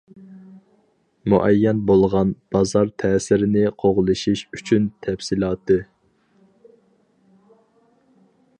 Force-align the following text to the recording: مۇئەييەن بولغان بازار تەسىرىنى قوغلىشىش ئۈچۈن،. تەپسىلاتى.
مۇئەييەن 1.33 1.81
بولغان 1.89 2.31
بازار 2.55 2.89
تەسىرىنى 3.03 3.65
قوغلىشىش 3.83 4.43
ئۈچۈن،. 4.57 4.89
تەپسىلاتى. 5.07 5.77